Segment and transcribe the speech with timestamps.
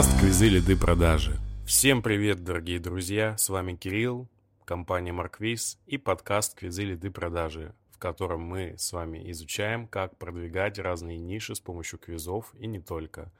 [0.00, 1.38] Подкаст «Квизы, лиды, продажи».
[1.66, 3.36] Всем привет, дорогие друзья!
[3.36, 4.30] С вами Кирилл,
[4.64, 10.78] компания Марквиз и подкаст «Квизы, лиды, продажи», в котором мы с вами изучаем, как продвигать
[10.78, 13.30] разные ниши с помощью квизов и не только.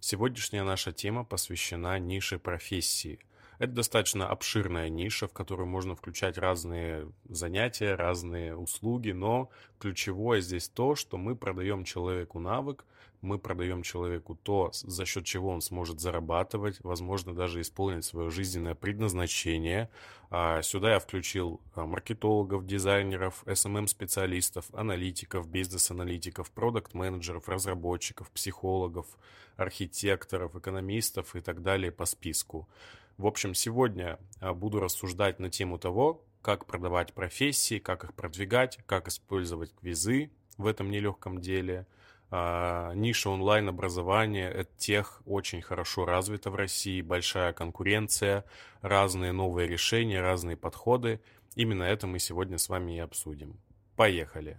[0.00, 3.18] Сегодняшняя наша тема посвящена нише профессии–
[3.58, 10.68] это достаточно обширная ниша, в которую можно включать разные занятия, разные услуги, но ключевое здесь
[10.68, 12.84] то, что мы продаем человеку навык,
[13.26, 18.76] мы продаем человеку то, за счет чего он сможет зарабатывать, возможно, даже исполнить свое жизненное
[18.76, 19.90] предназначение.
[20.30, 29.06] А, сюда я включил а, маркетологов, дизайнеров, SMM-специалистов, аналитиков, бизнес-аналитиков, продукт-менеджеров, разработчиков, психологов,
[29.56, 32.68] архитекторов, экономистов и так далее по списку.
[33.18, 38.78] В общем, сегодня а, буду рассуждать на тему того, как продавать профессии, как их продвигать,
[38.86, 41.86] как использовать квизы в этом нелегком деле.
[42.30, 48.44] А, ниша онлайн-образования, это тех очень хорошо развита в России, большая конкуренция,
[48.80, 51.20] разные новые решения, разные подходы.
[51.54, 53.60] Именно это мы сегодня с вами и обсудим.
[53.94, 54.58] Поехали!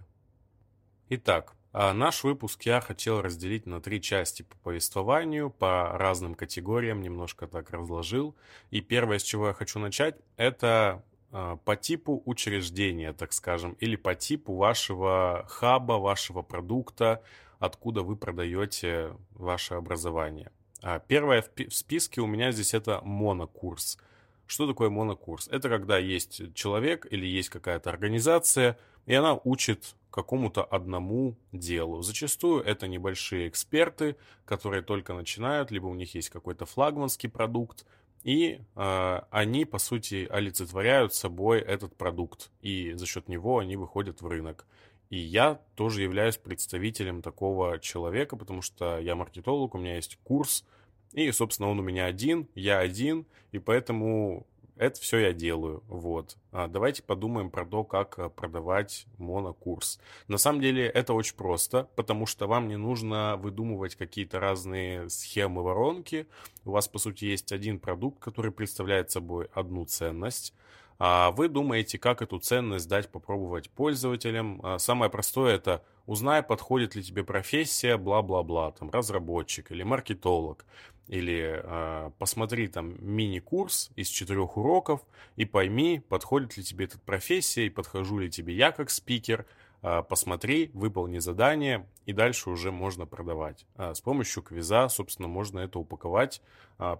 [1.10, 7.02] Итак, а наш выпуск я хотел разделить на три части по повествованию, по разным категориям,
[7.02, 8.34] немножко так разложил.
[8.70, 13.96] И первое, с чего я хочу начать, это а, по типу учреждения, так скажем, или
[13.96, 17.22] по типу вашего хаба, вашего продукта,
[17.58, 20.50] откуда вы продаете ваше образование.
[20.82, 23.98] А первое в списке у меня здесь это монокурс.
[24.46, 25.48] Что такое монокурс?
[25.48, 32.02] Это когда есть человек или есть какая-то организация, и она учит какому-то одному делу.
[32.02, 37.84] Зачастую это небольшие эксперты, которые только начинают, либо у них есть какой-то флагманский продукт,
[38.22, 44.22] и э, они, по сути, олицетворяют собой этот продукт, и за счет него они выходят
[44.22, 44.66] в рынок.
[45.10, 50.64] И я тоже являюсь представителем такого человека, потому что я маркетолог, у меня есть курс,
[51.12, 54.46] и, собственно, он у меня один, я один, и поэтому
[54.78, 55.82] это все я делаю.
[55.88, 56.36] Вот.
[56.52, 59.98] А давайте подумаем про то, как э, продавать монокурс.
[60.28, 65.62] На самом деле это очень просто, потому что вам не нужно выдумывать какие-то разные схемы
[65.62, 66.28] воронки.
[66.64, 70.54] У вас, по сути, есть один продукт, который представляет собой одну ценность.
[70.98, 74.60] А вы думаете, как эту ценность дать попробовать пользователям.
[74.64, 80.64] А самое простое это узнай, подходит ли тебе профессия, бла-бла-бла, там, разработчик или маркетолог
[81.06, 85.00] или э, посмотри там мини-курс из четырех уроков
[85.36, 89.46] и пойми, подходит ли тебе эта профессия и подхожу ли тебе я как спикер.
[89.82, 93.66] Э, посмотри, выполни задание и дальше уже можно продавать.
[93.76, 96.42] С помощью квиза, собственно, можно это упаковать,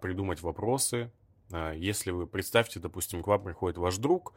[0.01, 1.11] придумать вопросы.
[1.51, 4.35] Э, если вы представьте, допустим, к вам приходит ваш друг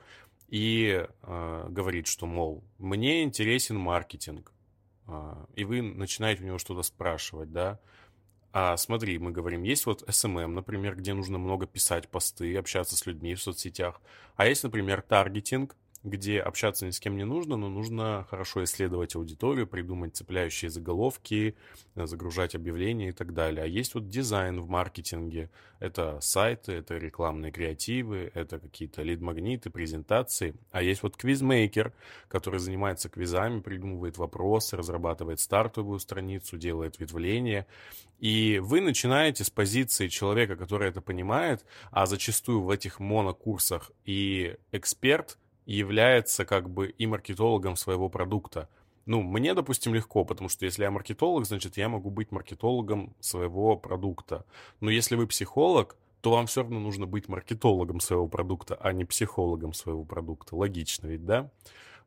[0.48, 4.52] и э, говорит, что, мол, мне интересен маркетинг,
[5.08, 7.80] э, и вы начинаете у него что-то спрашивать, да,
[8.54, 13.06] а смотри, мы говорим, есть вот SMM, например, где нужно много писать посты, общаться с
[13.06, 14.02] людьми в соцсетях.
[14.36, 19.16] А есть, например, таргетинг, где общаться ни с кем не нужно, но нужно хорошо исследовать
[19.16, 21.56] аудиторию, придумать цепляющие заголовки,
[21.96, 23.64] э, загружать объявления и так далее.
[23.64, 25.52] А есть вот дизайн в маркетинге.
[25.80, 30.56] Это сайты, это рекламные креативы, это какие-то лид-магниты, презентации.
[30.72, 31.94] А есть вот квизмейкер,
[32.28, 37.68] который занимается квизами, придумывает вопросы, разрабатывает стартовую страницу, делает ветвление.
[38.20, 44.56] И вы начинаете с позиции человека, который это понимает, а зачастую в этих монокурсах и
[44.72, 48.70] эксперт– является как бы и маркетологом своего продукта.
[49.06, 53.76] Ну, мне, допустим, легко, потому что если я маркетолог, значит, я могу быть маркетологом своего
[53.76, 54.46] продукта.
[54.80, 59.06] Но если вы психолог, то вам все равно нужно быть маркетологом своего продукта, а не
[59.06, 60.56] психологом своего продукта.
[60.56, 61.50] Логично ведь, да?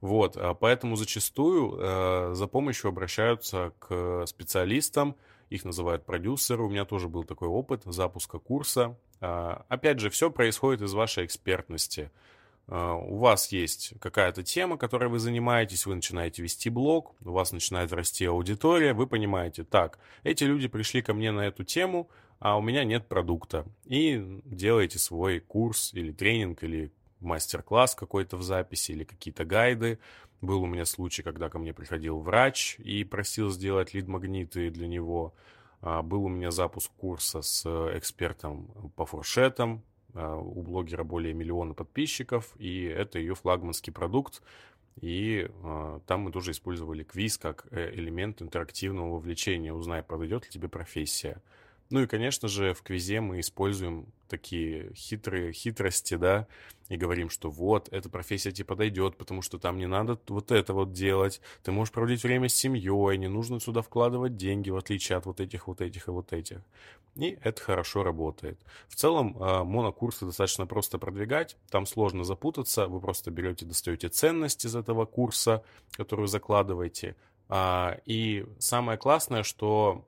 [0.00, 5.16] Вот, а поэтому зачастую э, за помощью обращаются к специалистам,
[5.50, 6.62] их называют продюсеры.
[6.62, 8.96] У меня тоже был такой опыт запуска курса.
[9.20, 12.10] Э, опять же, все происходит из вашей экспертности.
[12.66, 17.52] А, у вас есть какая-то тема, которой вы занимаетесь, вы начинаете вести блог, у вас
[17.52, 22.08] начинает расти аудитория, вы понимаете, так, эти люди пришли ко мне на эту тему,
[22.38, 23.66] а у меня нет продукта.
[23.84, 29.98] И делаете свой курс или тренинг, или мастер-класс какой-то в записи, или какие-то гайды.
[30.40, 35.34] Был у меня случай, когда ко мне приходил врач и просил сделать лид-магниты для него.
[35.80, 37.64] А, был у меня запуск курса с
[37.96, 39.82] экспертом по фуршетам,
[40.14, 44.42] у блогера более миллиона подписчиков, и это ее флагманский продукт.
[45.00, 49.72] И э, там мы тоже использовали квиз как э, элемент интерактивного вовлечения.
[49.72, 51.42] Узнай, подойдет ли тебе профессия.
[51.90, 56.46] Ну и, конечно же, в квизе мы используем такие хитрые хитрости, да,
[56.88, 60.72] и говорим, что вот, эта профессия тебе подойдет, потому что там не надо вот это
[60.72, 65.18] вот делать, ты можешь проводить время с семьей, не нужно сюда вкладывать деньги, в отличие
[65.18, 66.60] от вот этих, вот этих и вот этих.
[67.16, 68.58] И это хорошо работает.
[68.88, 74.64] В целом, а, монокурсы достаточно просто продвигать, там сложно запутаться, вы просто берете, достаете ценность
[74.64, 77.14] из этого курса, которую закладываете,
[77.48, 80.04] а, и самое классное, что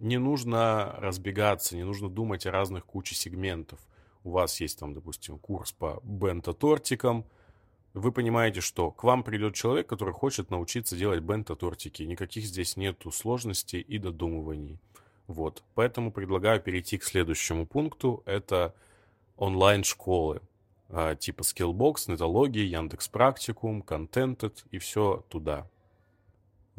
[0.00, 3.78] не нужно разбегаться, не нужно думать о разных куче сегментов.
[4.24, 7.24] У вас есть там, допустим, курс по бента-тортикам,
[7.92, 12.04] вы понимаете, что к вам придет человек, который хочет научиться делать бента-тортики.
[12.04, 14.78] Никаких здесь нету сложностей и додумываний.
[15.26, 15.64] Вот.
[15.74, 18.22] Поэтому предлагаю перейти к следующему пункту.
[18.26, 18.74] Это
[19.36, 20.40] онлайн-школы.
[20.88, 25.68] А, типа Skillbox, Нетологии, Яндекс Практикум, Contented и все туда.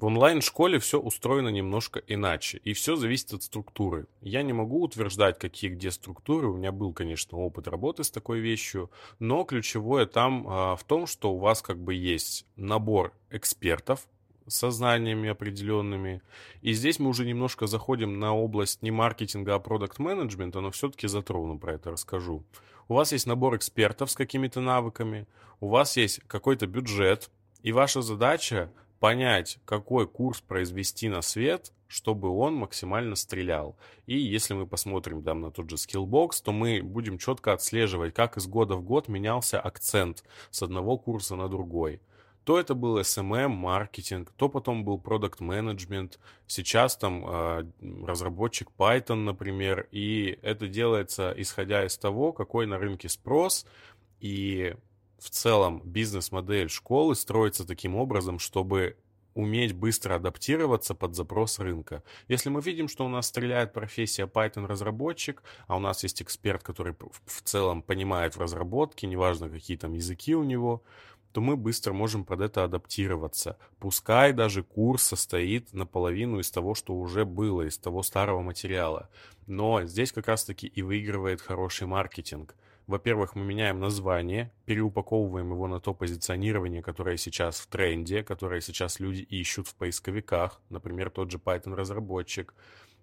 [0.01, 4.07] В онлайн-школе все устроено немножко иначе, и все зависит от структуры.
[4.21, 8.39] Я не могу утверждать, какие где структуры, у меня был, конечно, опыт работы с такой
[8.39, 8.89] вещью,
[9.19, 14.07] но ключевое там а, в том, что у вас как бы есть набор экспертов,
[14.48, 16.24] со знаниями определенными.
[16.63, 21.07] И здесь мы уже немножко заходим на область не маркетинга, а продукт менеджмента но все-таки
[21.07, 22.44] затрону про это, расскажу.
[22.88, 25.27] У вас есть набор экспертов с какими-то навыками,
[25.59, 27.30] у вас есть какой-то бюджет,
[27.62, 28.71] и ваша задача
[29.01, 33.75] понять, какой курс произвести на свет, чтобы он максимально стрелял.
[34.06, 38.38] И если мы посмотрим там на тот же Skillbox, то мы будем четко отслеживать, как
[38.38, 42.00] из года в год менялся акцент с одного курса на другой.
[42.44, 47.63] То это был SMM, маркетинг, то потом был продукт менеджмент, сейчас там э,
[48.06, 53.65] разработчик Python, например, и это делается исходя из того, какой на рынке спрос,
[54.19, 54.75] и
[55.22, 58.98] в целом бизнес-модель школы строится таким образом, чтобы
[59.36, 62.04] уметь быстро адаптироваться под запрос рынка.
[62.28, 66.96] Если мы видим, что у нас стреляет профессия Python-разработчик, а у нас есть эксперт, который
[67.26, 70.82] в целом понимает в разработке, неважно, какие там языки у него,
[71.34, 73.60] то мы быстро можем под это адаптироваться.
[73.80, 79.08] Пускай даже курс состоит наполовину из того, что уже было, из того старого материала.
[79.46, 82.56] Но здесь как раз-таки и выигрывает хороший маркетинг–
[82.92, 89.00] во-первых, мы меняем название, переупаковываем его на то позиционирование, которое сейчас в тренде, которое сейчас
[89.00, 92.54] люди ищут в поисковиках, например, тот же Python-разработчик.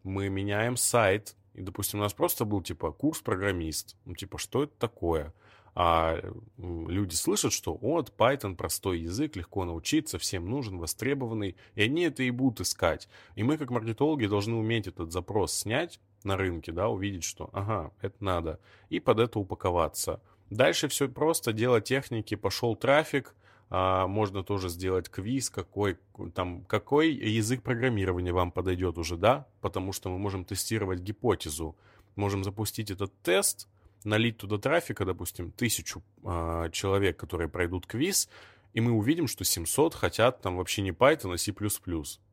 [0.04, 3.96] Мы меняем сайт, и, допустим, у нас просто был, типа, курс программист.
[4.04, 5.32] Ну, типа, что это такое?
[5.80, 6.20] А
[6.58, 12.24] люди слышат, что вот Python простой язык, легко научиться, всем нужен, востребованный, и они это
[12.24, 13.08] и будут искать.
[13.36, 17.92] И мы, как маркетологи, должны уметь этот запрос снять, на рынке, да, увидеть, что, ага,
[18.00, 18.58] это надо,
[18.88, 20.20] и под это упаковаться.
[20.50, 23.36] Дальше все просто, дело техники, пошел трафик,
[23.70, 25.96] а, можно тоже сделать квиз, какой,
[26.34, 31.76] там, какой язык программирования вам подойдет уже, да, потому что мы можем тестировать гипотезу,
[32.16, 33.68] можем запустить этот тест,
[34.04, 38.28] налить туда трафика, допустим, тысячу а, человек, которые пройдут квиз,
[38.74, 41.52] и мы увидим, что 700 хотят там вообще не Python, а C++.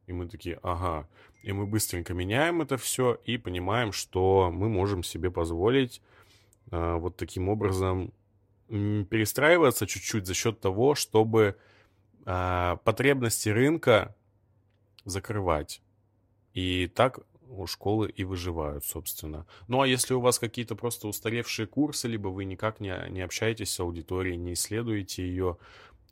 [0.08, 1.08] И мы такие, ага.
[1.42, 6.02] И мы быстренько меняем это все и понимаем, что мы можем себе позволить
[6.72, 8.12] э, вот таким образом
[8.68, 11.56] перестраиваться чуть-чуть за счет того, чтобы
[12.26, 14.16] э, потребности рынка
[15.06, 15.82] закрывать.
[16.54, 17.20] И так
[17.50, 19.46] у школы и выживают, собственно.
[19.68, 23.72] Ну а если у вас какие-то просто устаревшие курсы, либо вы никак не, не общаетесь
[23.72, 25.58] с аудиторией, не исследуете ее,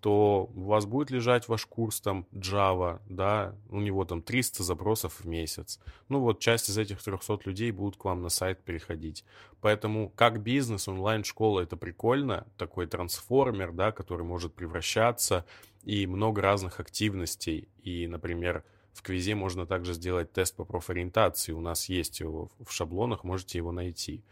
[0.03, 5.21] то у вас будет лежать ваш курс там Java, да, у него там 300 запросов
[5.21, 5.79] в месяц.
[6.09, 9.23] Ну вот часть из этих 300 людей будут к вам на сайт переходить.
[9.61, 15.45] Поэтому как бизнес, онлайн-школа это прикольно, такой трансформер, да, который может превращаться
[15.83, 17.69] и много разных активностей.
[17.81, 21.51] И, например, в квизе можно также сделать тест по профориентации.
[21.51, 24.23] У нас есть его в шаблонах, можете его найти.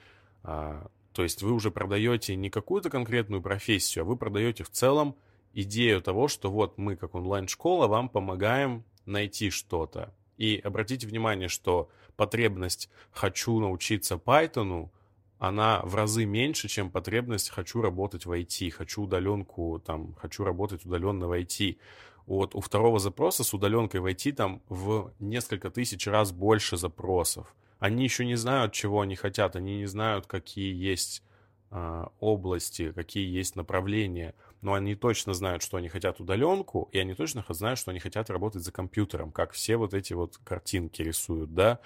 [0.43, 5.15] А, то есть вы уже продаете не какую-то конкретную профессию, а вы продаете в целом
[5.53, 10.13] идею того, что вот мы как онлайн-школа вам помогаем найти что-то.
[10.37, 14.89] И обратите внимание, что потребность «хочу научиться Python»,
[15.37, 20.85] она в разы меньше, чем потребность «хочу работать в IT», «хочу удаленку», там, «хочу работать
[20.85, 21.77] удаленно в IT».
[22.25, 27.55] Вот у второго запроса с удаленкой в IT там в несколько тысяч раз больше запросов.
[27.79, 31.23] Они еще не знают, чего они хотят, они не знают, какие есть
[31.71, 37.15] э, области, какие есть направления но они точно знают, что они хотят удаленку, и они
[37.15, 41.53] точно знают, что они хотят работать за компьютером, как все вот эти вот картинки рисуют,
[41.53, 41.79] да.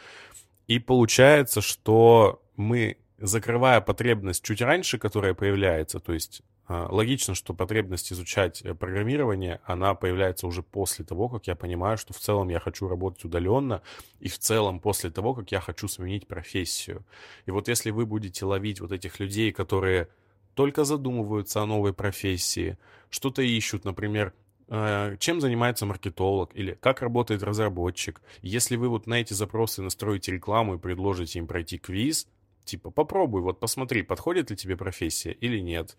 [0.67, 8.11] И получается, что мы, закрывая потребность чуть раньше, которая появляется, то есть логично, что потребность
[8.11, 12.59] изучать э, программирование, она появляется уже после того, как я понимаю, что в целом я
[12.59, 13.81] хочу работать удаленно,
[14.19, 17.05] и в целом после того, как я хочу сменить профессию.
[17.45, 20.09] И вот если вы будете ловить вот этих людей, которые
[20.55, 22.77] только задумываются о новой профессии,
[23.09, 24.33] что-то ищут, например,
[24.67, 28.21] э, чем занимается маркетолог или как работает разработчик.
[28.41, 32.27] Если вы вот на эти запросы настроите рекламу и предложите им пройти квиз,
[32.63, 35.97] типа попробуй, вот посмотри, подходит ли тебе профессия или нет,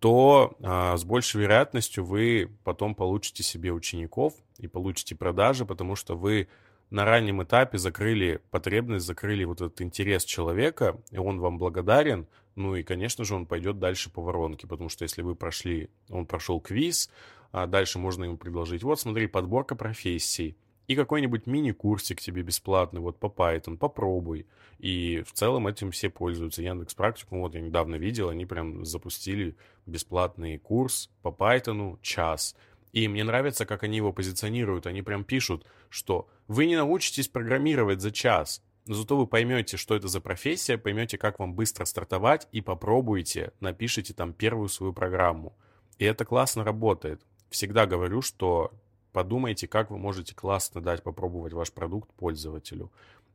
[0.00, 6.16] то а, с большей вероятностью вы потом получите себе учеников и получите продажи, потому что
[6.16, 6.48] вы
[6.88, 12.26] на раннем этапе закрыли потребность, закрыли вот этот интерес человека, и он вам благодарен,
[12.56, 16.26] ну и, конечно же, он пойдет дальше по воронке, потому что если вы прошли, он
[16.26, 17.10] прошел квиз,
[17.52, 20.56] а дальше можно ему предложить, вот смотри, подборка профессий,
[20.90, 24.48] и какой-нибудь мини-курсик тебе бесплатный, вот по Python, попробуй.
[24.80, 26.62] И в целом этим все пользуются.
[26.62, 29.54] Яндекс Практикум, вот я недавно видел, они прям запустили
[29.86, 32.56] бесплатный курс по Python час.
[32.92, 34.88] И мне нравится, как они его позиционируют.
[34.88, 39.94] Они прям пишут, что вы не научитесь программировать за час, но зато вы поймете, что
[39.94, 45.56] это за профессия, поймете, как вам быстро стартовать и попробуйте, напишите там первую свою программу.
[45.98, 47.22] И это классно работает.
[47.48, 48.72] Всегда говорю, что
[49.12, 52.90] подумайте, как вы можете классно дать попробовать ваш продукт пользователю.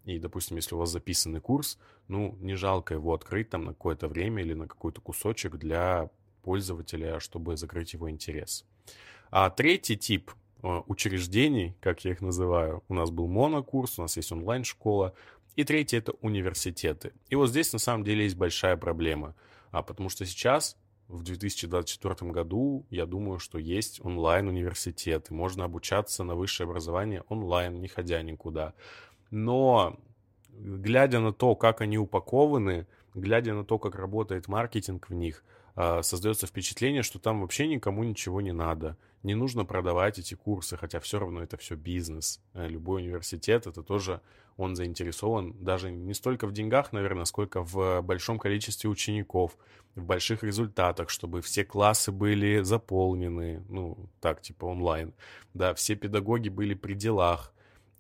[0.06, 4.08] И, допустим, если у вас записанный курс, ну, не жалко его открыть там на какое-то
[4.08, 6.10] время или на какой-то кусочек для
[6.44, 8.66] пользователя, чтобы закрыть его интерес.
[9.32, 14.16] А третий тип э, учреждений, как я их называю, у нас был монокурс, у нас
[14.16, 15.16] есть онлайн-школа,
[15.56, 17.14] и третий это университеты.
[17.30, 19.36] И вот здесь на самом деле есть большая проблема,
[19.72, 25.34] а потому что сейчас в 2024 году, я думаю, что есть онлайн-университеты.
[25.34, 28.74] Можно обучаться на высшее образование онлайн, не ходя никуда.
[29.30, 30.00] Но,
[30.50, 35.44] глядя на то, как они упакованы, глядя на то, как работает маркетинг в них,
[35.76, 38.98] а, создается впечатление, что там вообще никому ничего не надо.
[39.26, 42.40] Не нужно продавать эти курсы, хотя все равно это все бизнес.
[42.54, 44.22] Э, любой университет, это тоже
[44.56, 49.58] он заинтересован даже не столько в деньгах, наверное, сколько в большом количестве учеников,
[49.96, 55.12] в больших результатах, чтобы все классы были заполнены, ну, так, типа онлайн,
[55.56, 57.52] да, все педагоги были при делах.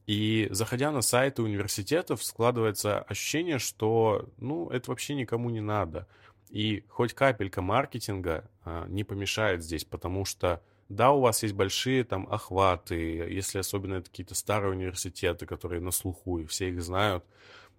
[0.05, 6.07] И заходя на сайты университетов, складывается ощущение, что, ну, это вообще никому не надо.
[6.51, 12.03] И хоть капелька маркетинга а, не помешает здесь, потому что да, у вас есть большие
[12.03, 17.25] там охваты, если особенно это какие-то старые университеты, которые на слуху, и все их знают,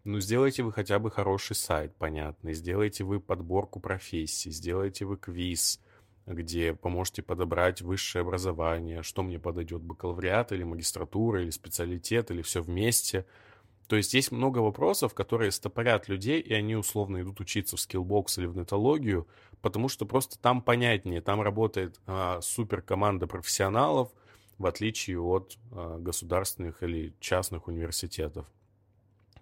[0.05, 5.81] ну, сделайте вы хотя бы хороший сайт, понятный, сделайте вы подборку профессий, сделайте вы квиз,
[6.27, 12.63] где поможете подобрать высшее образование, что мне подойдет, бакалавриат или магистратура, или специалитет, или все
[12.63, 13.27] вместе–
[13.89, 18.39] то есть есть много вопросов, которые стопорят людей, и они условно идут учиться в скиллбокс
[18.39, 19.29] или в нетологию,
[19.63, 24.11] потому что просто там понятнее, там работает а, супер команда профессионалов,
[24.59, 28.47] в отличие от а, государственных или частных университетов.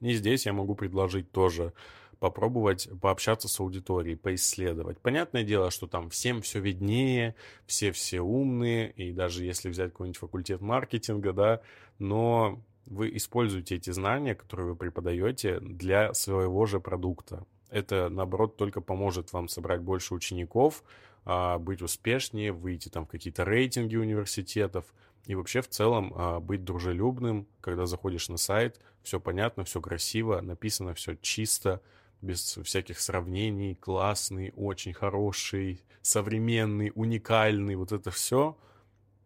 [0.01, 1.73] И здесь я могу предложить тоже
[2.19, 4.99] попробовать пообщаться с аудиторией, поисследовать.
[4.99, 7.35] Понятное дело, что там всем все виднее,
[7.67, 11.61] все все умные, и даже если взять какой-нибудь факультет маркетинга, да,
[11.99, 17.47] но вы используете эти знания, которые вы преподаете, для своего же продукта.
[17.71, 20.85] Это, наоборот, только поможет вам собрать больше учеников,
[21.25, 24.85] а, быть успешнее, выйти там в какие-то рейтинги университетов
[25.27, 30.41] и вообще в целом а, быть дружелюбным, когда заходишь на сайт, все понятно, все красиво,
[30.41, 31.81] написано все чисто,
[32.21, 38.57] без всяких сравнений, классный, очень хороший, современный, уникальный, вот это все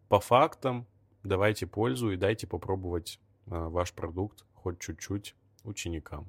[0.09, 0.87] по фактам
[1.23, 6.27] давайте пользу и дайте попробовать ваш продукт хоть чуть-чуть ученикам.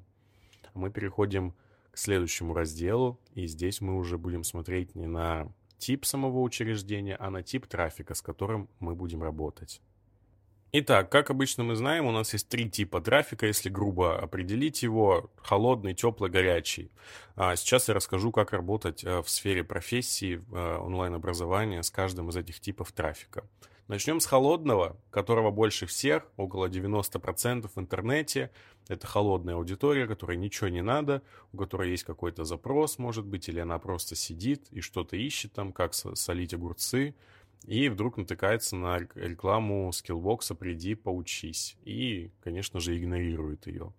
[0.74, 1.54] Мы переходим
[1.90, 7.30] к следующему разделу, и здесь мы уже будем смотреть не на тип самого учреждения, а
[7.30, 9.80] на тип трафика, с которым мы будем работать.
[10.72, 15.28] Итак, как обычно мы знаем, у нас есть три типа трафика, если грубо определить его,
[15.42, 16.92] холодный, теплый, горячий.
[17.34, 22.36] А сейчас я расскажу, как работать э, в сфере профессии, э, онлайн-образования с каждым из
[22.36, 23.44] этих типов трафика.
[23.90, 28.52] Начнем с холодного, которого больше всех, около 90% в интернете.
[28.86, 33.58] Это холодная аудитория, которой ничего не надо, у которой есть какой-то запрос, может быть, или
[33.58, 37.16] она просто сидит и что-то ищет там, как солить огурцы,
[37.66, 43.92] и вдруг натыкается на рекламу скиллбокса «Приди, поучись», и, конечно же, игнорирует ее.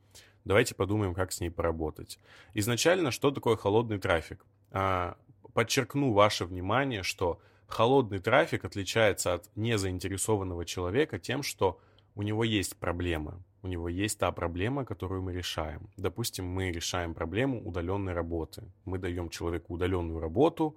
[0.46, 2.18] Давайте подумаем, как с ней поработать.
[2.54, 4.46] Изначально, что такое холодный трафик?
[4.72, 5.18] А,
[5.54, 11.80] подчеркну ваше внимание, что холодный трафик отличается от незаинтересованного человека тем, что
[12.16, 13.42] у него есть проблема.
[13.64, 15.90] У него есть та проблема, которую мы решаем.
[15.98, 18.64] Допустим, мы решаем проблему удаленной работы.
[18.86, 20.76] Мы даем человеку удаленную работу,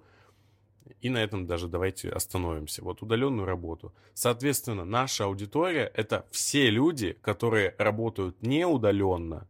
[1.01, 2.83] И на этом даже давайте остановимся.
[2.83, 3.93] Вот удаленную работу.
[4.13, 9.47] Соответственно, наша аудитория— это все люди, которые работают не удаленно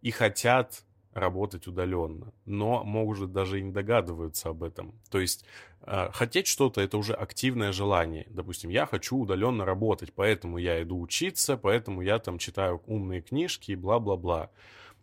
[0.00, 4.94] и хотят работать удаленно, но могут даже и не догадываются об этом.
[5.10, 5.44] То есть
[5.82, 8.26] э, хотеть что-то это уже активное желание.
[8.30, 13.72] Допустим, я хочу удаленно работать, поэтому я иду учиться, поэтому я там читаю умные книжки
[13.72, 14.50] и бла-бла-бла.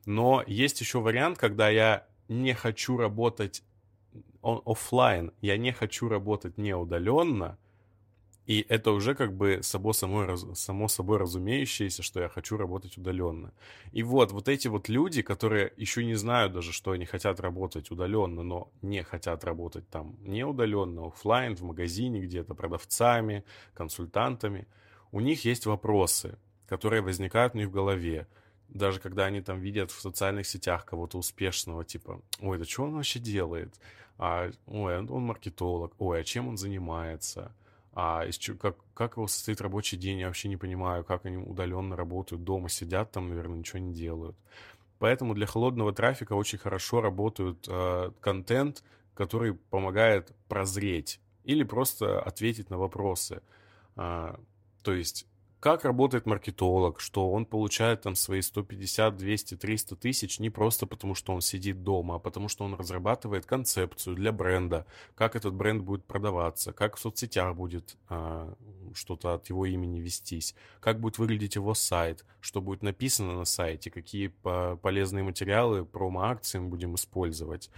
[0.05, 3.63] Но есть еще вариант, когда я не хочу работать
[4.41, 7.57] офлайн, я не хочу работать не удаленно,
[8.47, 13.51] и это уже как бы само, само, само собой разумеющееся, что я хочу работать удаленно.
[13.91, 17.91] И вот, вот эти вот люди, которые еще не знают даже, что они хотят работать
[17.91, 24.65] удаленно, но не хотят работать там не удаленно, офлайн, в магазине где-то, продавцами, консультантами,
[25.11, 26.37] у них есть вопросы,
[26.67, 28.27] которые возникают у них в голове.
[28.69, 32.93] Даже когда они там видят в социальных сетях кого-то успешного, типа, ой, да что он
[32.93, 33.75] вообще делает?
[34.17, 37.51] А, ой, он маркетолог, ой, а чем он занимается?
[37.99, 41.95] А из, как, как его состоит рабочий день, я вообще не понимаю, как они удаленно
[41.95, 44.37] работают, дома сидят там, наверное, ничего не делают.
[44.99, 48.83] Поэтому для холодного трафика очень хорошо работают э, контент,
[49.15, 53.41] который помогает прозреть или просто ответить на вопросы.
[53.95, 54.39] А,
[54.83, 55.25] то есть
[55.59, 61.15] как работает маркетолог, что он получает там свои 150, 200, 300 тысяч не просто потому,
[61.15, 64.85] что он сидит дома, а потому, что он разрабатывает концепцию для бренда,
[65.15, 68.53] как этот бренд будет продаваться, как в соцсетях будет а,
[68.93, 73.89] что-то от его имени вестись, как будет выглядеть его сайт, что будет написано на сайте,
[73.89, 74.27] какие
[74.81, 77.71] полезные материалы, промо-акции мы будем использовать.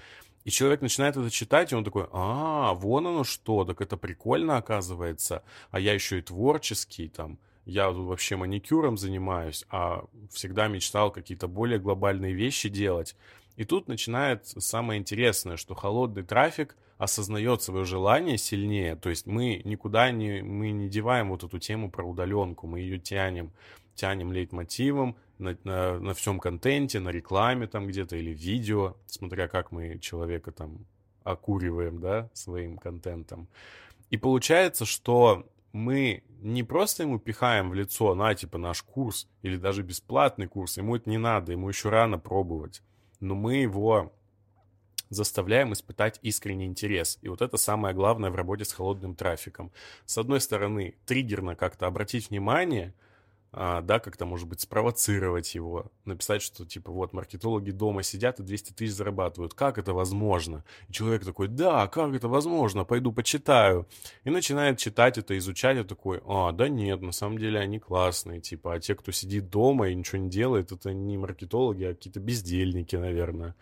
[0.45, 4.57] И человек начинает это читать, и он такой, а, вон оно что, так это прикольно
[4.57, 7.37] оказывается, а я еще и творческий там,
[7.69, 13.15] я тут вообще маникюром занимаюсь, а всегда мечтал какие-то более глобальные вещи делать.
[13.55, 18.95] И тут начинается самое интересное, что холодный трафик осознает свое желание сильнее.
[18.95, 22.99] То есть мы никуда не, мы не деваем вот эту тему про удаленку, мы ее
[22.99, 23.51] тянем,
[23.95, 29.71] тянем лейтмотивом на, на, на всем контенте, на рекламе там где-то или видео, смотря как
[29.71, 30.85] мы человека там
[31.23, 33.47] окуриваем, да, своим контентом.
[34.09, 39.57] И получается, что мы не просто ему пихаем в лицо, на, типа, наш курс, или
[39.57, 42.81] даже бесплатный курс, ему это не надо, ему еще рано пробовать,
[43.19, 44.13] но мы его
[45.09, 47.17] заставляем испытать искренний интерес.
[47.21, 49.71] И вот это самое главное в работе с холодным трафиком.
[50.05, 52.93] С одной стороны, триггерно как-то обратить внимание–
[53.51, 58.43] а, да, как-то, может быть, спровоцировать его, написать, что, типа, вот, маркетологи дома сидят и
[58.43, 60.63] 200 тысяч зарабатывают, как это возможно?
[60.87, 63.87] И человек такой, да, как это возможно, пойду почитаю.
[64.23, 68.39] И начинает читать это, изучать, и такой, а, да нет, на самом деле они классные,
[68.39, 72.19] типа, а те, кто сидит дома и ничего не делает, это не маркетологи, а какие-то
[72.19, 73.55] бездельники, наверное.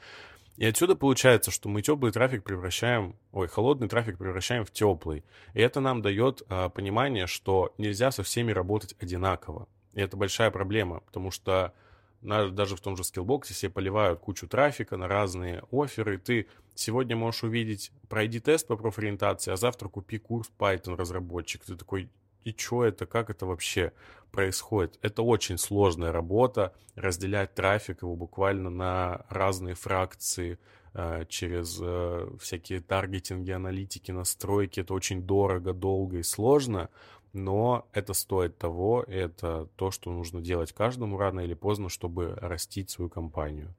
[0.58, 5.23] И отсюда получается, что мы теплый трафик превращаем, ой, холодный трафик превращаем в теплый.
[5.54, 9.67] И это нам дает а, понимание, что нельзя со всеми работать одинаково.
[9.97, 11.73] И это большая проблема, потому что
[12.21, 16.19] даже в том же скиллбоксе все поливают кучу трафика на разные оферы.
[16.19, 21.65] Ты сегодня можешь увидеть, пройди тест по профориентации, а завтра купи курс Python разработчик.
[21.65, 22.12] Ты такой,
[22.43, 23.91] и что это, как это вообще
[24.31, 24.99] происходит?
[25.01, 30.60] Это очень сложная работа, разделять трафик его буквально на разные фракции,
[30.93, 34.81] э, через э, всякие таргетинги, аналитики, настройки.
[34.81, 36.89] Это очень дорого, долго и сложно
[37.33, 42.89] но это стоит того, это то, что нужно делать каждому рано или поздно, чтобы растить
[42.89, 43.73] свою компанию.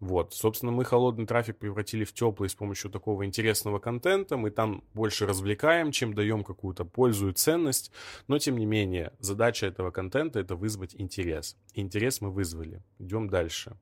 [0.00, 4.38] Вот, собственно, мы холодный трафик превратили в теплый с помощью такого интересного контента.
[4.38, 7.92] Мы там больше развлекаем, чем даем какую-то пользу и ценность.
[8.26, 11.56] Но, тем не менее, задача этого контента— это вызвать интерес.
[11.74, 12.82] интерес мы вызвали.
[12.98, 13.76] Идем дальше.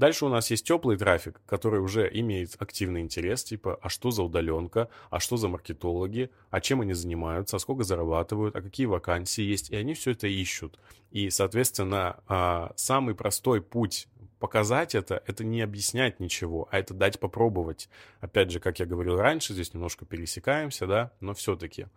[0.00, 4.22] Дальше у нас есть теплый трафик, который уже имеет активный интерес, типа, а что за
[4.22, 9.42] удаленка, а что за маркетологи, а чем они занимаются, а сколько зарабатывают, а какие вакансии
[9.42, 10.78] есть, и они все это ищут.
[11.10, 14.08] И, соответственно, а, самый простой путь
[14.38, 17.90] показать это, это не объяснять ничего, а это дать попробовать.
[18.20, 21.88] Опять же, как я говорил раньше, здесь немножко пересекаемся, да, но все-таки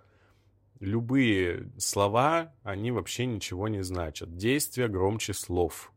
[0.82, 4.36] любые слова, они вообще ничего не значат.
[4.36, 5.93] Действия громче слов.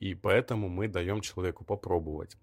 [0.00, 2.36] И поэтому мы даем человеку попробовать.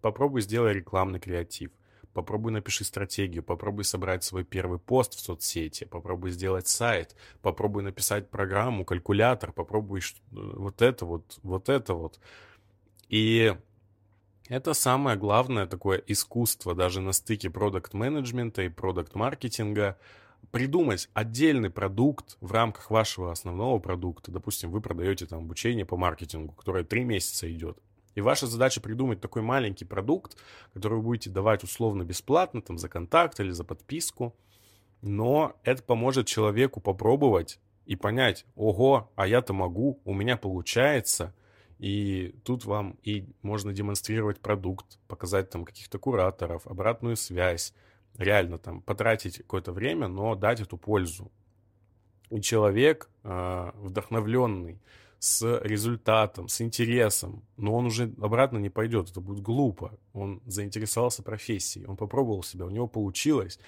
[0.00, 1.70] Попробуй сделай рекламный креатив.
[2.14, 8.30] Попробуй напиши стратегию, попробуй собрать свой первый пост в соцсети, попробуй сделать сайт, попробуй написать
[8.30, 12.20] программу, калькулятор, попробуй вот это вот, вот это вот.
[13.08, 13.54] И
[14.48, 19.98] это самое главное такое искусство даже на стыке продукт-менеджмента и продукт-маркетинга–
[20.54, 24.30] придумать отдельный продукт в рамках вашего основного продукта.
[24.30, 27.76] Допустим, вы продаете там обучение по маркетингу, которое три месяца идет.
[28.14, 30.36] И ваша задача придумать такой маленький продукт,
[30.72, 34.36] который вы будете давать условно бесплатно, там, за контакт или за подписку.
[35.02, 41.34] Но это поможет человеку попробовать и понять, ого, а я-то могу, у меня получается.
[41.80, 47.74] И тут вам и можно демонстрировать продукт, показать там каких-то кураторов, обратную связь,
[48.16, 51.30] реально там потратить какое-то время, но дать эту пользу.
[52.30, 54.80] И человек э, вдохновленный,
[55.24, 59.98] с результатом, с интересом, но он уже обратно не пойдет, это будет глупо.
[60.12, 63.58] Он заинтересовался профессией, он попробовал себя, у него получилось.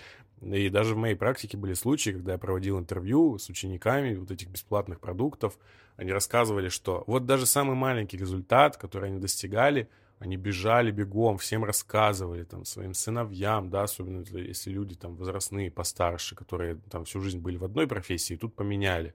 [0.43, 4.49] И даже в моей практике были случаи, когда я проводил интервью с учениками вот этих
[4.49, 5.59] бесплатных продуктов.
[5.97, 11.65] Они рассказывали, что вот даже самый маленький результат, который они достигали, они бежали бегом, всем
[11.65, 17.39] рассказывали, там, своим сыновьям, да, особенно если люди там возрастные, постарше, которые там всю жизнь
[17.39, 19.15] были в одной профессии, и тут поменяли.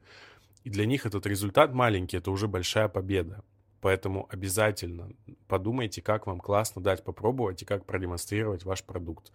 [0.63, 3.43] И для них этот результат маленький, это уже большая победа.
[3.81, 5.09] Поэтому обязательно
[5.47, 9.31] подумайте, как вам классно дать попробовать и как продемонстрировать ваш продукт.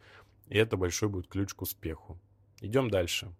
[0.46, 2.16] И это большой будет ключ к успеху.
[2.60, 3.32] Идем дальше.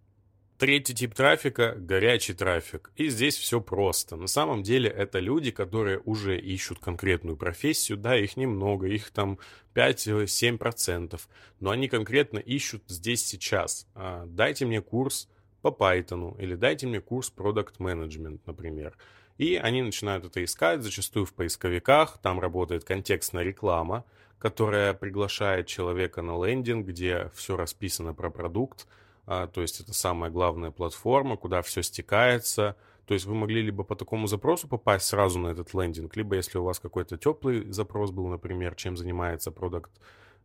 [0.57, 2.91] Третий тип трафика– горячий трафик.
[2.95, 4.15] И здесь все просто.
[4.15, 7.95] На самом деле это люди, которые уже ищут конкретную профессию.
[7.95, 9.37] Да, их немного, их там
[9.75, 11.21] 5-7%.
[11.59, 13.85] Но они конкретно ищут здесь сейчас.
[13.93, 15.29] А, дайте мне курс
[15.61, 18.97] по Python или дайте мне курс Product Management, например.
[19.37, 24.05] И они начинают это искать, зачастую в поисковиках, там работает контекстная реклама,
[24.39, 28.87] которая приглашает человека на лендинг, где все расписано про продукт,
[29.27, 33.95] то есть это самая главная платформа, куда все стекается, то есть вы могли либо по
[33.95, 38.27] такому запросу попасть сразу на этот лендинг, либо если у вас какой-то теплый запрос был,
[38.27, 39.91] например, чем занимается продукт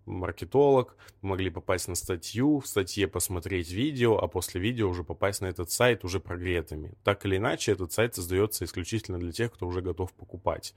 [0.05, 5.47] маркетолог, могли попасть на статью, в статье посмотреть видео, а после видео уже попасть на
[5.47, 6.95] этот сайт уже прогретыми.
[7.05, 10.75] Так или иначе, этот сайт создается исключительно для тех, кто уже готов покупать.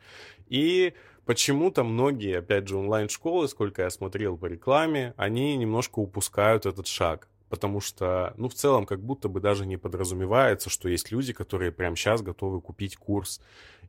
[0.47, 0.93] И
[1.25, 7.27] почему-то многие, опять же, онлайн-школы, сколько я смотрел по рекламе, они немножко упускают этот шаг.
[7.55, 11.71] Потому что, ну, в целом, как будто бы даже не подразумевается, что есть люди, которые
[11.71, 13.39] прямо сейчас готовы купить курс.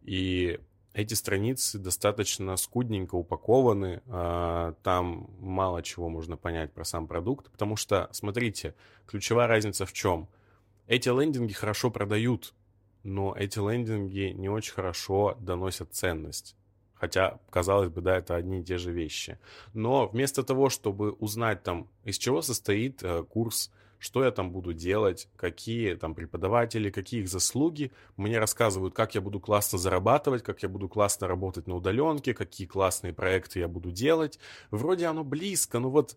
[0.02, 0.60] И
[0.94, 7.74] эти страницы достаточно скудненько упакованы, а, там мало чего можно понять про сам продукт, потому
[7.74, 8.76] что, смотрите,
[9.08, 10.28] ключевая разница в чем?
[10.86, 12.54] Эти лендинги хорошо продают,
[13.02, 16.54] но эти лендинги не очень хорошо доносят ценность.
[16.98, 19.38] Хотя, казалось бы, да, это одни и те же вещи.
[19.74, 24.72] Но вместо того, чтобы узнать там, из чего состоит э, курс что я там буду
[24.72, 27.92] делать, какие там преподаватели, какие их заслуги.
[28.16, 32.66] Мне рассказывают, как я буду классно зарабатывать, как я буду классно работать на удаленке, какие
[32.66, 34.38] классные проекты я буду делать.
[34.70, 36.16] Вроде оно близко, но вот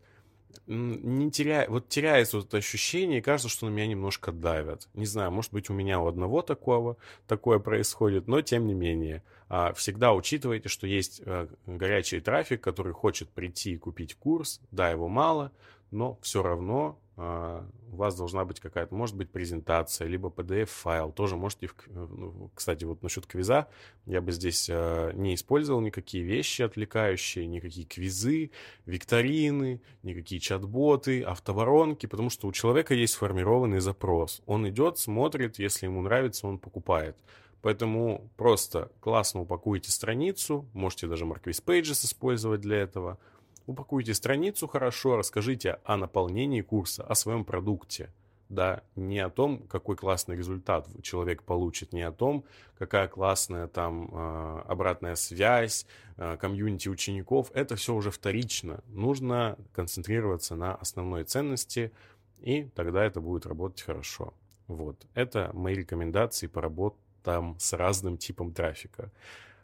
[0.67, 4.87] не теряя, вот теряется вот это ощущение, и кажется, что на меня немножко давят.
[4.93, 9.23] Не знаю, может быть, у меня у одного такого такое происходит, но тем не менее.
[9.47, 14.61] А, всегда учитывайте, что есть э, горячий трафик, который хочет прийти и купить курс.
[14.71, 15.51] Да, его мало,
[15.89, 21.11] но все равно у вас должна быть какая-то, может быть, презентация, либо PDF-файл.
[21.11, 23.67] Тоже можете, ну, кстати, вот насчет квиза,
[24.05, 28.51] я бы здесь а, не использовал никакие вещи отвлекающие, никакие квизы,
[28.85, 34.41] викторины, никакие чат-боты, автоворонки, потому что у человека есть сформированный запрос.
[34.45, 37.17] Он идет, смотрит, если ему нравится, он покупает.
[37.61, 43.17] Поэтому просто классно упакуйте страницу, можете даже Marquis Pages использовать для этого–
[43.69, 48.11] Упакуйте страницу хорошо, расскажите о наполнении курса, о своем продукте.
[48.49, 52.45] Да, не о том, какой классный результат человек получит, не о том,
[52.79, 55.85] какая классная там э, обратная связь,
[56.17, 57.51] э, комьюнити учеников.
[57.53, 58.83] Это все уже вторично.
[58.87, 61.91] Нужно концентрироваться на основной ценности,
[62.39, 64.33] и тогда это будет работать хорошо.
[64.65, 65.05] Вот.
[65.13, 69.11] Это мои рекомендации по работам с разным типом трафика.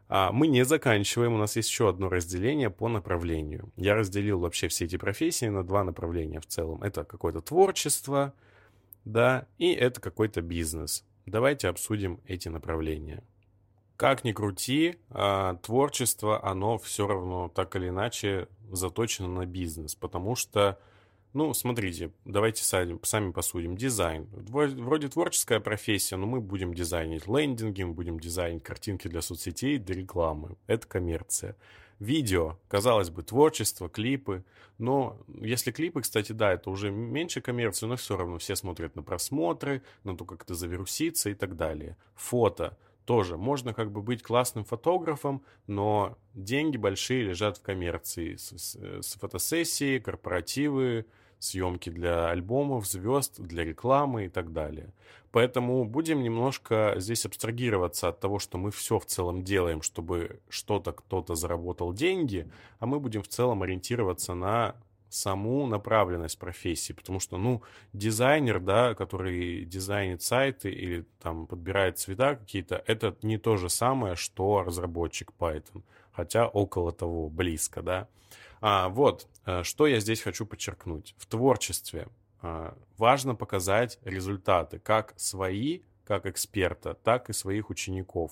[0.08, 3.72] А мы не заканчиваем, у нас есть еще одно разделение по направлению.
[3.76, 6.84] Я разделил вообще все эти профессии на два направления в целом.
[6.84, 8.34] Это какое-то творчество,
[9.04, 11.04] да, и это какой-то бизнес.
[11.26, 13.24] Давайте обсудим эти направления.
[13.98, 20.36] Как ни крути, а, творчество, оно все равно так или иначе заточено на бизнес, потому
[20.36, 20.78] что
[21.36, 23.76] ну, смотрите, давайте сами, сами посудим.
[23.76, 24.26] Дизайн.
[24.32, 29.95] Вроде творческая профессия, но мы будем дизайнить лендинги, мы будем дизайнить картинки для соцсетей, для
[29.95, 30.56] рекламы.
[30.65, 31.58] Это коммерция.
[32.00, 34.45] Видео, казалось бы, творчество, клипы.
[34.78, 39.04] Но если клипы, кстати, да, это уже меньше коммерции, но все равно все смотрят на
[39.04, 41.98] просмотры, на то, как это завирусится и так далее.
[42.15, 48.38] Фото тоже можно как бы быть классным фотографом, но деньги большие лежат в коммерции.
[48.38, 51.06] С, с, с фотосессии, корпоративы,
[51.39, 54.93] съемки для альбомов, звезд, для рекламы и так далее.
[55.32, 60.93] Поэтому будем немножко здесь абстрагироваться от того, что мы все в целом делаем, чтобы что-то
[60.93, 64.76] кто-то заработал деньги, а мы будем в целом ориентироваться на
[65.10, 67.62] саму направленность профессии, потому что, ну,
[67.93, 74.15] дизайнер, да, который дизайнит сайты или там подбирает цвета какие-то, это не то же самое,
[74.15, 75.84] что разработчик Python,
[76.15, 78.08] хотя около того, близко, да.
[78.62, 81.15] А, вот, э, что я здесь хочу подчеркнуть.
[81.17, 82.08] В творчестве
[82.41, 88.32] а, важно показать результаты, как свои, как эксперта, так и своих учеников.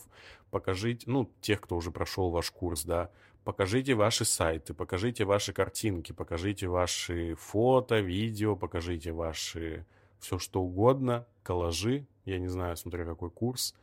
[0.51, 3.09] Покажите, ну, тех, кто уже прошел ваш курс, да,
[3.43, 9.85] покажите ваши сайты, покажите ваши картинки, покажите ваши фото, видео, покажите ваши
[10.19, 13.75] все что угодно, коллажи, я не знаю, смотря какой курс,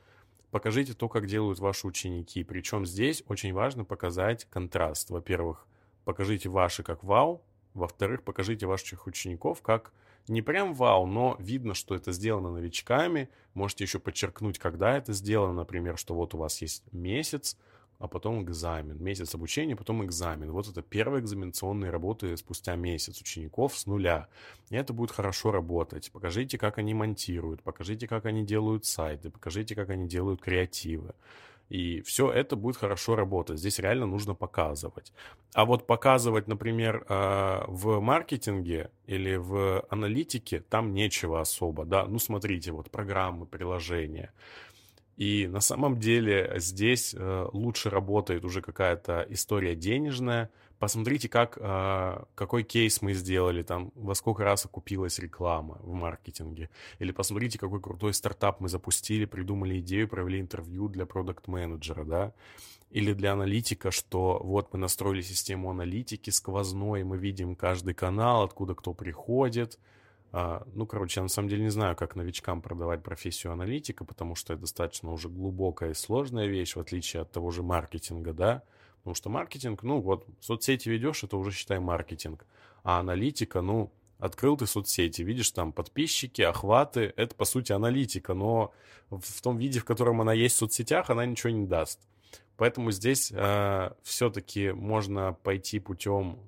[0.50, 2.44] покажите то, как делают ваши ученики.
[2.44, 5.10] Причем здесь очень важно показать контраст.
[5.10, 5.66] Во-первых,
[6.04, 7.42] покажите ваши как вау,
[7.74, 9.92] во-вторых, покажите ваших учеников как
[10.28, 13.28] не прям вау, но видно, что это сделано новичками.
[13.54, 17.56] Можете еще подчеркнуть, когда это сделано, например, что вот у вас есть месяц,
[18.00, 18.96] а потом экзамен.
[19.02, 20.50] Месяц обучения, потом экзамен.
[20.50, 24.26] Вот это первые экзаменационные работы спустя месяц учеников с нуля.
[24.70, 26.10] И это будет хорошо работать.
[26.10, 31.12] Покажите, как они монтируют, покажите, как они делают сайты, покажите, как они делают креативы.
[31.68, 33.58] И все это будет хорошо работать.
[33.58, 35.12] Здесь реально нужно показывать.
[35.52, 42.06] А вот показывать, например, э, в маркетинге или в аналитике, там нечего особо, да.
[42.06, 44.32] Ну, смотрите, вот программы, приложения.
[45.20, 50.48] И на самом деле здесь э, лучше работает уже какая-то история денежная.
[50.78, 56.70] Посмотрите, как, э, какой кейс мы сделали, там, во сколько раз окупилась реклама в маркетинге.
[57.00, 62.32] Или посмотрите, какой крутой стартап мы запустили, придумали идею, провели интервью для продукт-менеджера, да.
[62.88, 68.74] Или для аналитика, что вот мы настроили систему аналитики сквозной, мы видим каждый канал, откуда
[68.74, 69.78] кто приходит,
[70.32, 74.34] а, ну, короче, я на самом деле не знаю, как новичкам продавать профессию аналитика, потому
[74.34, 78.62] что это достаточно уже глубокая и сложная вещь, в отличие от того же маркетинга, да.
[78.98, 82.46] Потому что маркетинг, ну вот, соцсети ведешь, это уже, считай, маркетинг.
[82.84, 88.72] А аналитика, ну, открыл ты соцсети, видишь там подписчики, охваты, это, по сути, аналитика, но
[89.10, 91.98] в том виде, в котором она есть в соцсетях, она ничего не даст.
[92.56, 96.38] Поэтому здесь э, все-таки можно пойти путем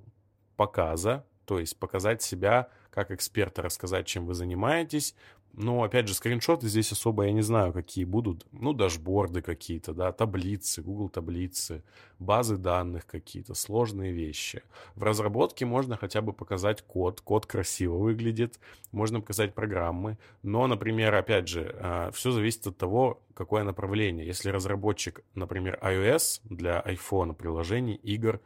[0.57, 5.15] показа, то есть показать себя как эксперта, рассказать, чем вы занимаетесь.
[5.55, 8.47] Но, опять же, скриншоты здесь особо я не знаю, какие будут.
[8.53, 11.83] Ну, дашборды какие-то, да, таблицы, Google таблицы,
[12.19, 14.63] базы данных какие-то, сложные вещи.
[14.95, 17.21] В разработке можно хотя бы показать код.
[17.21, 18.59] Код красиво выглядит,
[18.93, 20.17] можно показать программы.
[20.43, 24.27] Но, например, опять же, а, все зависит от того, какое направление.
[24.27, 28.41] Если разработчик, например, iOS для iPhone приложений, игр,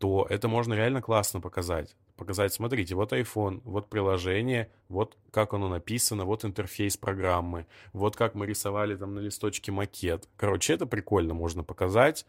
[0.00, 1.94] то это можно реально классно показать.
[2.20, 8.34] Показать, смотрите, вот iPhone, вот приложение, вот как оно написано, вот интерфейс программы, вот как
[8.34, 10.28] мы рисовали там на листочке макет.
[10.36, 12.26] Короче, это прикольно можно показать.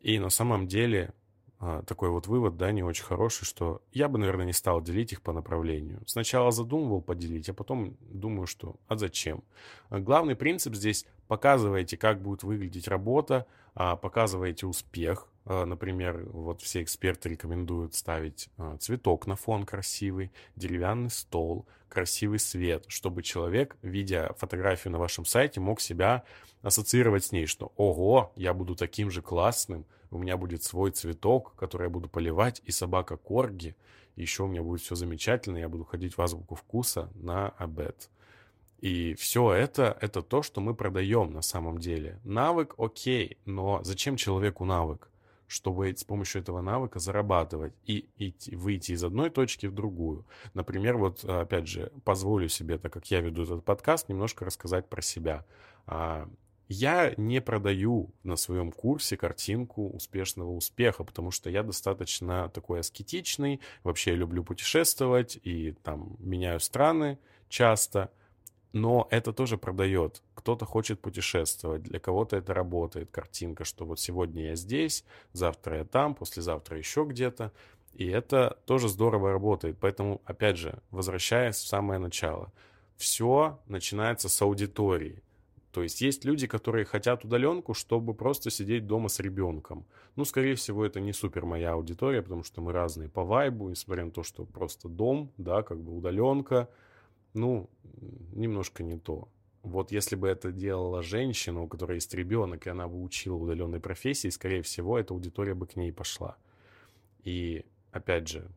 [0.00, 1.14] И на самом деле
[1.60, 5.12] а, такой вот вывод, да, не очень хороший, что я бы, наверное, не стал делить
[5.12, 6.02] их по направлению.
[6.04, 9.44] Сначала задумывал поделить, а потом думаю, что а зачем?
[9.88, 13.46] Главный принцип здесь показывайте, как будет выглядеть работа,
[13.76, 15.28] а, показываете успех,
[15.64, 22.84] например, вот все эксперты рекомендуют ставить а, цветок на фон красивый, деревянный стол, красивый свет,
[22.88, 26.24] чтобы человек, видя фотографию на вашем сайте, мог себя
[26.60, 31.54] ассоциировать с ней, что «Ого, я буду таким же классным, у меня будет свой цветок,
[31.56, 33.74] который я буду поливать, и собака Корги,
[34.16, 38.10] еще у меня будет все замечательно, я буду ходить в азбуку вкуса на обед».
[38.80, 42.20] И все это, это то, что мы продаем на самом деле.
[42.22, 45.08] Навык окей, но зачем человеку навык?
[45.48, 50.24] Чтобы с помощью этого навыка зарабатывать и идти, выйти из одной точки в другую.
[50.54, 55.02] Например, вот опять же, позволю себе, так как я веду этот подкаст, немножко рассказать про
[55.02, 55.44] себя.
[55.86, 56.28] А,
[56.68, 63.60] я не продаю на своем курсе картинку успешного успеха, потому что я достаточно такой аскетичный,
[63.84, 68.10] вообще люблю путешествовать и там меняю страны часто,
[68.72, 70.22] но это тоже продает.
[70.34, 75.84] Кто-то хочет путешествовать, для кого-то это работает, картинка, что вот сегодня я здесь, завтра я
[75.84, 77.52] там, послезавтра еще где-то.
[77.94, 79.78] И это тоже здорово работает.
[79.80, 82.52] Поэтому, опять же, возвращаясь в самое начало,
[82.96, 85.22] все начинается с аудитории.
[85.72, 89.86] То есть есть люди, которые хотят удаленку, чтобы просто сидеть дома с ребенком.
[90.16, 94.04] Ну, скорее всего, это не супер моя аудитория, потому что мы разные по вайбу, несмотря
[94.04, 96.68] на то, что просто дом, да, как бы удаленка–
[97.34, 97.68] ну,
[98.32, 99.28] немножко не то.
[99.62, 103.80] Вот если бы это делала женщина, у которой есть ребенок, и она бы учила удаленной
[103.80, 106.36] профессии, скорее всего, эта аудитория бы к ней пошла.
[107.24, 108.50] И, опять же,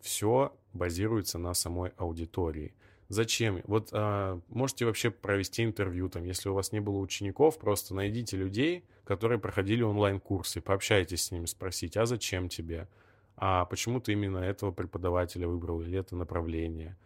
[0.00, 2.74] все базируется на самой аудитории.
[3.08, 3.60] Зачем?
[3.66, 8.36] Вот а, можете вообще провести интервью, там, если у вас не было учеников, просто найдите
[8.36, 12.88] людей, которые проходили онлайн-курсы, пообщайтесь с ними, спросите, а зачем тебе?
[13.36, 16.96] А почему ты именно этого преподавателя выбрал или это направление?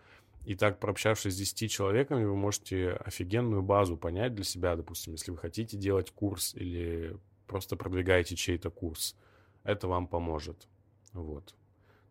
[0.51, 5.31] И так, прообщавшись с 10 человеками, вы можете офигенную базу понять для себя, допустим, если
[5.31, 9.15] вы хотите делать курс или просто продвигаете чей-то курс.
[9.63, 10.67] Это вам поможет.
[11.13, 11.55] Вот.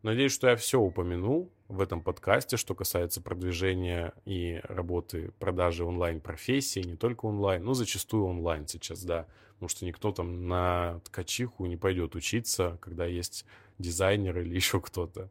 [0.03, 6.79] Надеюсь, что я все упомянул в этом подкасте, что касается продвижения и работы, продажи онлайн-профессии,
[6.79, 11.75] не только онлайн, но зачастую онлайн сейчас, да, потому что никто там на ткачиху не
[11.75, 13.45] пойдет учиться, когда есть
[13.79, 15.29] дизайнер или еще кто-то.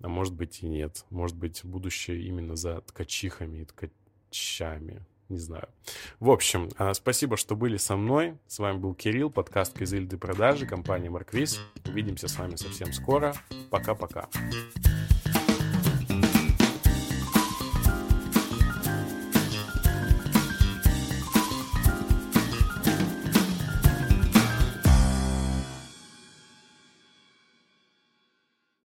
[0.00, 1.04] А может быть и нет.
[1.10, 5.04] Может быть будущее именно за ткачихами и ткачами.
[5.28, 5.68] Не знаю.
[6.20, 8.38] В общем, а, спасибо, что были со мной.
[8.46, 11.60] С вами был Кирилл, подкаст Кизильды продажи, компания Марквиз.
[11.86, 13.34] Увидимся с вами совсем скоро.
[13.70, 14.28] Пока-пока.